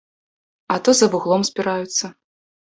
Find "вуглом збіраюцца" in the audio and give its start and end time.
1.17-2.05